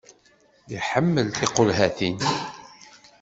[0.77, 2.17] Iḥemmel tiqulhatin.